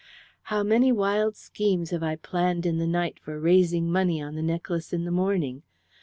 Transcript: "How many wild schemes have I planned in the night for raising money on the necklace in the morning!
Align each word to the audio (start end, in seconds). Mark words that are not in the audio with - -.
"How 0.49 0.63
many 0.63 0.91
wild 0.91 1.35
schemes 1.35 1.91
have 1.91 2.01
I 2.01 2.15
planned 2.15 2.65
in 2.65 2.79
the 2.79 2.87
night 2.87 3.19
for 3.19 3.39
raising 3.39 3.91
money 3.91 4.19
on 4.19 4.33
the 4.33 4.41
necklace 4.41 4.93
in 4.93 5.05
the 5.05 5.11
morning! 5.11 5.61